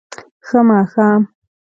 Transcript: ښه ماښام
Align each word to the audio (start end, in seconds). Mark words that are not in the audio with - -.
ښه 0.47 0.59
ماښام 0.67 1.21